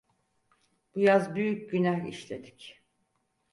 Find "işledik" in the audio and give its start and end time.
2.07-2.81